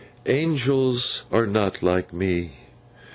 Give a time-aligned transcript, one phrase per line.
[0.25, 2.53] Angels are not like me.